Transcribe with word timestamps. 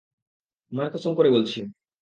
মার 0.71 0.87
কসম 0.93 1.11
করে 1.15 1.29
বলছি! 1.31 1.59